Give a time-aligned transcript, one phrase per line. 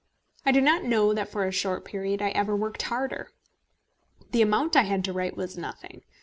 [0.47, 3.33] I do not know that for a short period I ever worked harder.
[4.31, 6.01] The amount I had to write was nothing.